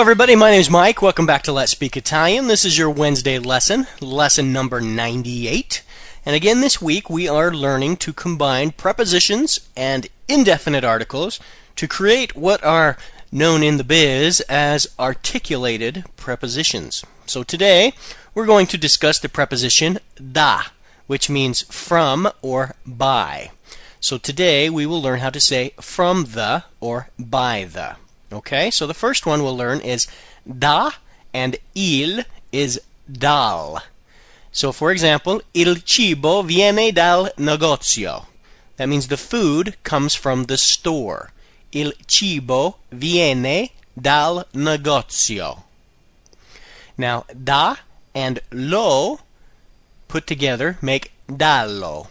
Hello, 0.00 0.08
everybody. 0.08 0.34
My 0.34 0.50
name 0.50 0.60
is 0.60 0.70
Mike. 0.70 1.02
Welcome 1.02 1.26
back 1.26 1.42
to 1.42 1.52
Let's 1.52 1.72
Speak 1.72 1.94
Italian. 1.94 2.46
This 2.46 2.64
is 2.64 2.78
your 2.78 2.88
Wednesday 2.88 3.38
lesson, 3.38 3.86
lesson 4.00 4.50
number 4.50 4.80
98. 4.80 5.82
And 6.24 6.34
again, 6.34 6.62
this 6.62 6.80
week 6.80 7.10
we 7.10 7.28
are 7.28 7.52
learning 7.52 7.98
to 7.98 8.14
combine 8.14 8.70
prepositions 8.70 9.68
and 9.76 10.08
indefinite 10.26 10.84
articles 10.84 11.38
to 11.76 11.86
create 11.86 12.34
what 12.34 12.64
are 12.64 12.96
known 13.30 13.62
in 13.62 13.76
the 13.76 13.84
biz 13.84 14.40
as 14.48 14.86
articulated 14.98 16.06
prepositions. 16.16 17.04
So 17.26 17.42
today 17.42 17.92
we're 18.34 18.46
going 18.46 18.68
to 18.68 18.78
discuss 18.78 19.18
the 19.18 19.28
preposition 19.28 19.98
da, 20.32 20.62
which 21.08 21.28
means 21.28 21.60
from 21.70 22.26
or 22.40 22.74
by. 22.86 23.50
So 24.00 24.16
today 24.16 24.70
we 24.70 24.86
will 24.86 25.02
learn 25.02 25.18
how 25.18 25.28
to 25.28 25.40
say 25.40 25.74
from 25.78 26.24
the 26.24 26.64
or 26.80 27.10
by 27.18 27.64
the. 27.70 27.96
Okay, 28.32 28.70
so 28.70 28.86
the 28.86 28.94
first 28.94 29.26
one 29.26 29.42
we'll 29.42 29.56
learn 29.56 29.80
is 29.80 30.06
da 30.46 30.92
and 31.34 31.56
il 31.74 32.22
is 32.52 32.80
dal. 33.10 33.82
So 34.52 34.72
for 34.72 34.90
example, 34.90 35.42
il 35.52 35.82
cibo 35.84 36.42
viene 36.42 36.92
dal 36.92 37.30
negozio. 37.38 38.26
That 38.76 38.88
means 38.88 39.08
the 39.08 39.16
food 39.16 39.76
comes 39.82 40.14
from 40.14 40.44
the 40.44 40.56
store. 40.56 41.30
Il 41.72 41.92
cibo 42.06 42.76
viene 42.90 43.70
dal 43.94 44.46
negozio. 44.54 45.64
Now, 46.96 47.24
da 47.32 47.76
and 48.14 48.40
lo 48.50 49.20
put 50.08 50.26
together 50.26 50.78
make 50.80 51.12
dallo. 51.28 52.08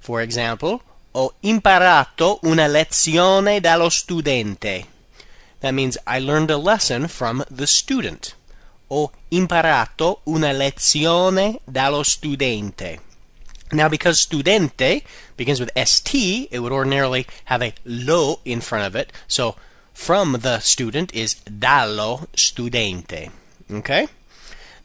For 0.00 0.20
example, 0.20 0.82
ho 1.12 1.34
imparato 1.40 2.40
una 2.44 2.66
lezione 2.66 3.60
dallo 3.60 3.88
studente. 3.88 4.95
That 5.60 5.74
means 5.74 5.98
I 6.06 6.18
learned 6.18 6.50
a 6.50 6.58
lesson 6.58 7.08
from 7.08 7.44
the 7.50 7.66
student. 7.66 8.34
Ho 8.88 9.10
imparato 9.30 10.20
una 10.26 10.52
lezione 10.52 11.60
dallo 11.68 12.02
studente. 12.02 13.00
Now, 13.72 13.88
because 13.88 14.24
studente 14.24 15.02
begins 15.36 15.58
with 15.58 15.70
st, 15.76 16.48
it 16.52 16.60
would 16.60 16.72
ordinarily 16.72 17.26
have 17.46 17.62
a 17.62 17.74
lo 17.84 18.40
in 18.44 18.60
front 18.60 18.86
of 18.86 18.94
it. 18.94 19.12
So, 19.26 19.56
from 19.92 20.38
the 20.42 20.60
student 20.60 21.12
is 21.14 21.36
dallo 21.46 22.28
studente. 22.36 23.30
Okay? 23.70 24.06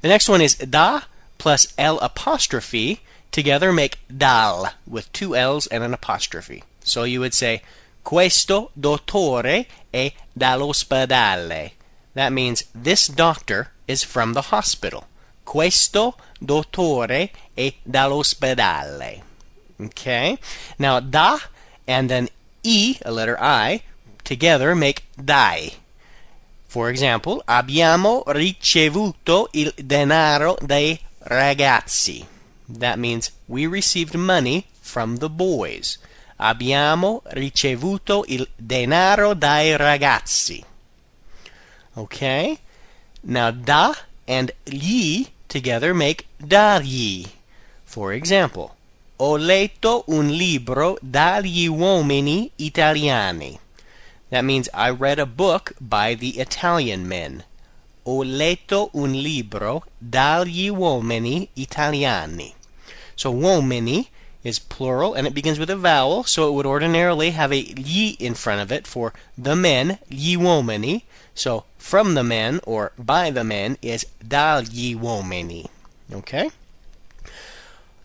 The 0.02 0.08
next 0.08 0.30
one 0.30 0.42
is 0.42 0.56
da 0.56 1.02
plus 1.38 1.74
l 1.78 2.00
apostrophe 2.00 3.02
together 3.32 3.72
make 3.72 4.00
dal 4.16 4.74
with 4.88 5.12
two 5.14 5.36
l's 5.36 5.68
and 5.68 5.84
an 5.84 5.94
apostrophe. 5.94 6.64
So 6.84 7.04
you 7.04 7.20
would 7.20 7.34
say 7.34 7.62
Questo 8.02 8.72
dottore 8.74 9.68
è 9.90 10.12
dall'ospedale. 10.34 11.74
That 12.14 12.32
means 12.32 12.66
this 12.74 13.08
doctor 13.10 13.72
is 13.88 14.04
from 14.04 14.34
the 14.34 14.44
hospital. 14.52 15.06
Questo 15.44 16.16
dottore 16.40 17.32
è 17.54 17.74
dall'ospedale. 17.84 19.24
Okay? 19.80 20.38
Now, 20.78 21.00
da 21.00 21.40
and 21.88 22.10
then 22.10 22.30
e, 22.64 22.98
a 23.04 23.12
letter 23.12 23.38
I, 23.40 23.82
together 24.24 24.76
make 24.76 25.04
dai. 25.16 25.74
For 26.68 26.90
example, 26.90 27.42
abbiamo 27.46 28.24
ricevuto 28.28 29.50
il 29.54 29.74
denaro 29.76 30.58
dai 30.62 31.00
ragazzi. 31.24 32.26
That 32.68 32.98
means 32.98 33.32
we 33.48 33.68
received 33.68 34.16
money 34.16 34.68
from 34.80 35.18
the 35.18 35.30
boys. 35.30 35.98
Abbiamo 36.44 37.22
ricevuto 37.26 38.24
il 38.28 38.48
denaro 38.56 39.36
dai 39.36 39.78
ragazzi. 39.78 40.64
Okay? 41.94 42.58
Now, 43.22 43.52
da 43.52 43.96
and 44.26 44.52
gli 44.64 45.28
together 45.48 45.94
make 45.94 46.26
dagli. 46.38 47.30
For 47.84 48.14
example, 48.14 48.72
ho 49.18 49.38
letto 49.38 50.04
un 50.08 50.30
libro 50.30 50.98
dagli 51.00 51.68
uomini 51.68 52.50
italiani. 52.56 53.60
That 54.30 54.44
means 54.44 54.68
I 54.74 54.90
read 54.90 55.20
a 55.20 55.28
book 55.28 55.76
by 55.80 56.16
the 56.16 56.42
Italian 56.42 57.06
men. 57.06 57.44
Ho 58.06 58.24
letto 58.24 58.90
un 58.94 59.12
libro 59.12 59.84
dagli 60.00 60.70
uomini 60.70 61.50
italiani. 61.54 62.52
So, 63.14 63.30
uomini 63.30 64.08
is 64.44 64.60
plural 64.60 65.14
and 65.14 65.28
it 65.28 65.34
begins 65.34 65.60
with 65.60 65.70
a 65.70 65.76
vowel, 65.76 66.24
so 66.24 66.48
it 66.48 66.54
would 66.54 66.66
ordinarily 66.66 67.32
have 67.32 67.52
a 67.52 67.62
gli 67.62 68.16
in 68.20 68.34
front 68.34 68.62
of 68.62 68.72
it 68.72 68.88
for 68.88 69.14
the 69.38 69.56
men, 69.56 70.00
gli 70.10 70.36
uomini. 70.36 71.04
So 71.34 71.66
from 71.78 72.14
the 72.14 72.24
men 72.24 72.60
or 72.64 72.92
by 72.98 73.32
the 73.32 73.44
men 73.44 73.78
is 73.82 74.06
dagli 74.26 74.96
uomini. 74.96 75.68
Okay? 76.12 76.50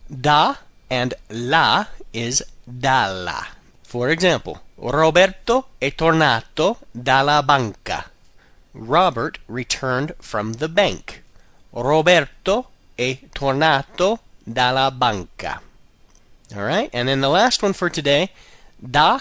Da 0.08 0.56
and 0.90 1.14
la 1.30 1.86
is 2.12 2.42
dalla. 2.66 3.48
For 3.82 4.10
example, 4.10 4.60
Roberto 4.76 5.68
è 5.78 5.94
tornato 5.94 6.78
dalla 6.92 7.42
banca. 7.42 8.10
Robert 8.72 9.38
returned 9.48 10.14
from 10.20 10.54
the 10.54 10.68
bank. 10.68 11.22
Roberto 11.72 12.70
è 12.94 13.18
tornato 13.32 14.20
dalla 14.44 14.90
banca. 14.90 15.62
All 16.54 16.62
right, 16.62 16.90
and 16.92 17.08
then 17.08 17.20
the 17.20 17.28
last 17.28 17.62
one 17.62 17.72
for 17.72 17.90
today, 17.90 18.30
da 18.78 19.20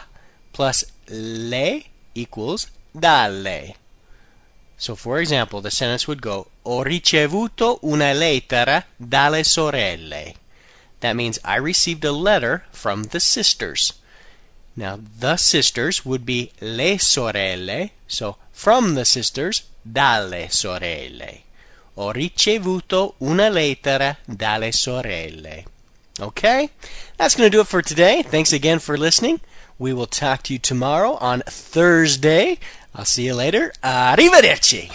plus 0.53 0.86
le 1.09 1.81
equals 2.13 2.68
dalle. 2.97 3.75
So, 4.78 4.96
for 4.96 5.19
example, 5.19 5.62
the 5.62 5.72
sentence 5.72 6.08
would 6.08 6.22
go: 6.22 6.47
Ho 6.63 6.84
ricevuto 6.84 7.80
una 7.84 8.13
lettera 8.13 8.84
dalle 8.97 9.44
sorelle. 9.44 10.36
That 11.00 11.16
means 11.16 11.40
I 11.44 11.58
received 11.58 12.03
a 12.06 12.12
letter 12.12 12.66
from 12.72 13.06
the 13.06 13.19
sisters. 13.19 13.94
Now, 14.75 15.00
the 15.19 15.38
sisters 15.38 16.06
would 16.06 16.25
be 16.25 16.52
le 16.62 17.00
sorelle. 17.00 17.92
So, 18.07 18.38
from 18.52 18.96
the 18.96 19.06
sisters, 19.06 19.63
dalle 19.81 20.50
sorelle. 20.50 21.44
Ho 21.96 22.12
ricevuto 22.12 23.16
una 23.22 23.50
lettera 23.50 24.18
dalle 24.25 24.72
sorelle. 24.72 25.66
Okay? 26.19 26.69
That's 27.17 27.35
going 27.35 27.49
to 27.49 27.55
do 27.55 27.61
it 27.61 27.67
for 27.67 27.81
today. 27.81 28.21
Thanks 28.21 28.53
again 28.53 28.79
for 28.79 28.97
listening. 28.97 29.41
We 29.77 29.93
will 29.93 30.07
talk 30.07 30.43
to 30.43 30.53
you 30.53 30.59
tomorrow 30.59 31.15
on 31.15 31.41
Thursday. 31.47 32.59
I'll 32.93 33.05
see 33.05 33.25
you 33.25 33.35
later. 33.35 33.73
Arrivederci. 33.83 34.89